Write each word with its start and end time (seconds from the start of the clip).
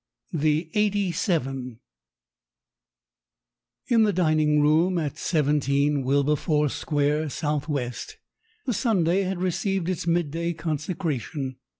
V 0.31 0.39
THE 0.39 0.71
'EIGHTY 0.73 1.11
SEVEN 1.11 1.79
IN 3.85 4.01
the 4.01 4.11
dining 4.11 4.59
room 4.59 4.97
at 4.97 5.19
17 5.19 6.01
Wilber 6.01 6.35
force 6.35 6.75
Square, 6.75 7.25
S.W., 7.25 7.91
the 8.65 8.73
Sunday 8.73 9.21
had 9.21 9.37
received 9.37 9.87
its 9.87 10.07
midday 10.07 10.53
consecration. 10.53 11.57